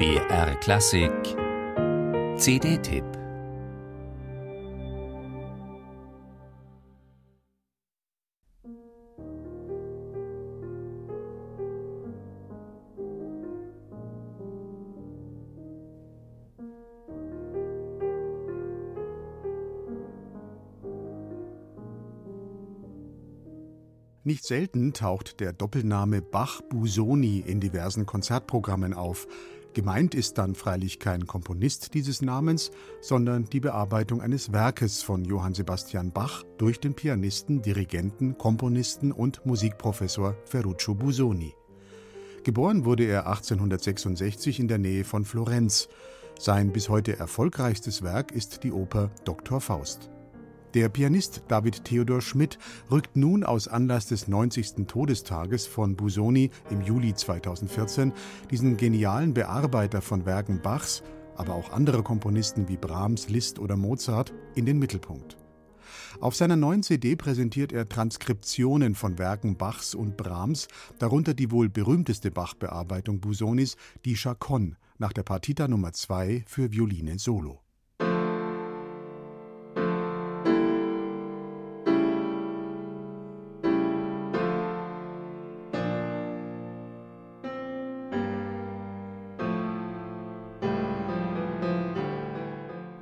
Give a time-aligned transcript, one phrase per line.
[0.00, 1.12] BR Klassik
[2.38, 3.04] CD-Tipp
[24.24, 29.26] Nicht selten taucht der Doppelname Bach-Busoni in diversen Konzertprogrammen auf.
[29.72, 35.54] Gemeint ist dann freilich kein Komponist dieses Namens, sondern die Bearbeitung eines Werkes von Johann
[35.54, 41.54] Sebastian Bach durch den Pianisten, Dirigenten, Komponisten und Musikprofessor Ferruccio Busoni.
[42.42, 45.88] Geboren wurde er 1866 in der Nähe von Florenz.
[46.38, 49.60] Sein bis heute erfolgreichstes Werk ist die Oper Dr.
[49.60, 50.10] Faust.
[50.74, 52.56] Der Pianist David Theodor Schmidt
[52.92, 54.86] rückt nun aus Anlass des 90.
[54.86, 58.12] Todestages von Busoni im Juli 2014
[58.52, 61.02] diesen genialen Bearbeiter von Werken Bachs,
[61.34, 65.36] aber auch anderer Komponisten wie Brahms, Liszt oder Mozart in den Mittelpunkt.
[66.20, 70.68] Auf seiner neuen CD präsentiert er Transkriptionen von Werken Bachs und Brahms,
[71.00, 77.18] darunter die wohl berühmteste Bach-Bearbeitung Busonis, die Chaconne, nach der Partita Nummer 2 für Violine
[77.18, 77.60] Solo.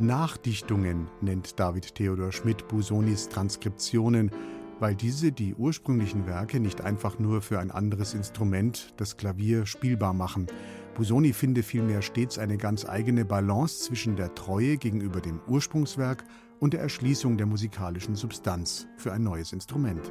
[0.00, 4.32] Nachdichtungen nennt David Theodor Schmidt Busonis Transkriptionen,
[4.80, 10.12] weil diese die ursprünglichen Werke nicht einfach nur für ein anderes Instrument, das Klavier, spielbar
[10.12, 10.48] machen.
[10.96, 16.24] Busoni finde vielmehr stets eine ganz eigene Balance zwischen der Treue gegenüber dem Ursprungswerk
[16.58, 20.10] und der Erschließung der musikalischen Substanz für ein neues Instrument.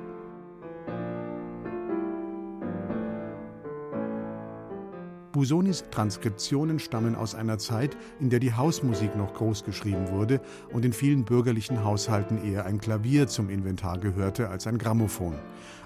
[5.33, 10.39] Busonis Transkriptionen stammen aus einer Zeit, in der die Hausmusik noch groß geschrieben wurde
[10.71, 15.33] und in vielen bürgerlichen Haushalten eher ein Klavier zum Inventar gehörte als ein Grammophon.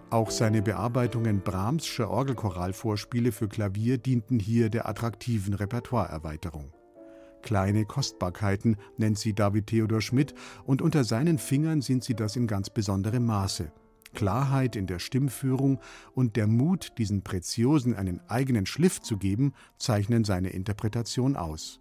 [0.10, 6.74] Auch seine Bearbeitungen Brahmscher Orgelchoralvorspiele für Klavier dienten hier der attraktiven Repertoireerweiterung.
[7.42, 10.34] Kleine Kostbarkeiten nennt sie David Theodor Schmidt
[10.66, 13.72] und unter seinen Fingern sind sie das in ganz besonderem Maße.
[14.18, 15.80] Klarheit in der Stimmführung
[16.16, 21.80] und der Mut, diesen Preziosen einen eigenen Schliff zu geben, zeichnen seine Interpretation aus.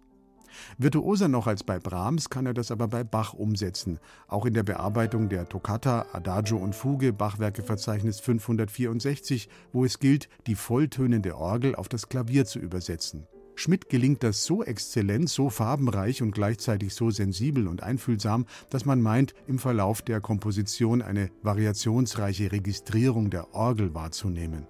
[0.77, 4.61] Virtuoser noch als bei Brahms kann er das aber bei Bach umsetzen, auch in der
[4.61, 11.89] Bearbeitung der Toccata, Adagio und Fuge Bachwerkeverzeichnis 564, wo es gilt, die volltönende Orgel auf
[11.89, 13.25] das Klavier zu übersetzen.
[13.59, 19.01] Schmidt gelingt das so exzellent, so farbenreich und gleichzeitig so sensibel und einfühlsam, dass man
[19.01, 24.67] meint, im Verlauf der Komposition eine variationsreiche Registrierung der Orgel wahrzunehmen.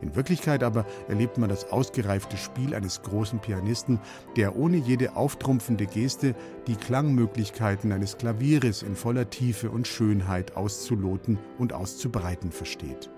[0.00, 3.98] In Wirklichkeit aber erlebt man das ausgereifte Spiel eines großen Pianisten,
[4.36, 6.36] der ohne jede auftrumpfende Geste
[6.68, 13.10] die Klangmöglichkeiten eines Klavieres in voller Tiefe und Schönheit auszuloten und auszubreiten versteht.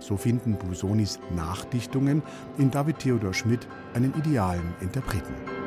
[0.00, 2.22] So finden Busonis Nachdichtungen
[2.58, 5.59] in David Theodor Schmidt einen idealen Interpreten.